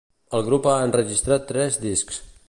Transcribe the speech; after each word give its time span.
El 0.37 0.45
grup 0.47 0.69
ha 0.71 0.77
enregistrat 0.85 1.45
tres 1.51 1.77
discs. 1.87 2.23